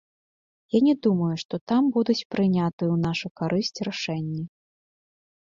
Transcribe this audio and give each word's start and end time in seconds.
Я 0.75 0.79
не 0.87 0.95
думаю, 1.07 1.29
што 1.43 1.59
там 1.71 1.83
будуць 1.97 2.27
прынятыя 2.37 2.67
ў 2.71 2.97
нашу 3.07 3.27
карысць 3.43 3.79
рашэнні. 3.91 4.41